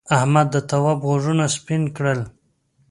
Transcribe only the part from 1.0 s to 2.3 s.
غوږونه سپین کړل.